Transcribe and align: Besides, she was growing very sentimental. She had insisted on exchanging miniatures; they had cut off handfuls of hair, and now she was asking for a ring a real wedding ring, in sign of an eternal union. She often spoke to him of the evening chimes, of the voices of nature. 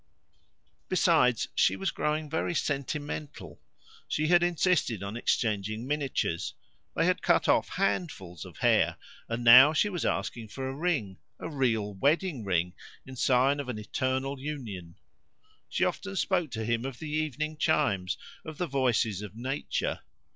Besides, 0.89 1.47
she 1.53 1.75
was 1.75 1.91
growing 1.91 2.27
very 2.27 2.55
sentimental. 2.55 3.61
She 4.07 4.29
had 4.29 4.41
insisted 4.41 5.03
on 5.03 5.15
exchanging 5.15 5.85
miniatures; 5.85 6.55
they 6.95 7.05
had 7.05 7.21
cut 7.21 7.47
off 7.47 7.69
handfuls 7.69 8.43
of 8.43 8.57
hair, 8.57 8.97
and 9.29 9.43
now 9.43 9.73
she 9.73 9.89
was 9.89 10.03
asking 10.03 10.47
for 10.47 10.67
a 10.67 10.73
ring 10.73 11.19
a 11.37 11.49
real 11.51 11.93
wedding 11.93 12.43
ring, 12.43 12.73
in 13.05 13.15
sign 13.15 13.59
of 13.59 13.69
an 13.69 13.77
eternal 13.77 14.39
union. 14.39 14.95
She 15.69 15.85
often 15.85 16.15
spoke 16.15 16.49
to 16.49 16.65
him 16.65 16.83
of 16.83 16.97
the 16.97 17.11
evening 17.11 17.55
chimes, 17.57 18.17
of 18.43 18.57
the 18.57 18.65
voices 18.65 19.21
of 19.21 19.35
nature. 19.35 19.99